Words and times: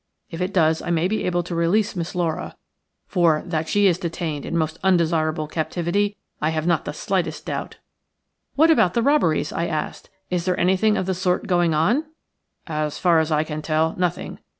If 0.31 0.41
it 0.41 0.51
does 0.51 0.81
I 0.81 0.89
may 0.89 1.07
be 1.07 1.25
able 1.25 1.43
to 1.43 1.53
release 1.53 1.95
Miss 1.95 2.15
Laura, 2.15 2.57
for 3.05 3.43
that 3.45 3.69
she 3.69 3.85
is 3.85 3.99
detained 3.99 4.47
in 4.47 4.57
most 4.57 4.79
undesirable 4.83 5.45
captivity 5.45 6.17
I 6.41 6.49
have 6.49 6.65
not 6.65 6.85
the 6.85 6.91
slightest 6.91 7.45
doubt." 7.45 7.77
"What 8.55 8.71
about 8.71 8.95
the 8.95 9.03
robberies?" 9.03 9.53
I 9.53 9.67
asked. 9.67 10.09
"Is 10.31 10.45
there 10.45 10.59
anything 10.59 10.97
of 10.97 11.05
the 11.05 11.13
sort 11.13 11.45
going 11.45 11.75
on?" 11.75 12.05
"As 12.65 12.97
far 12.97 13.19
as 13.19 13.31
I 13.31 13.43
can 13.43 13.61
tell, 13.61 13.93
nothing. 13.95 14.39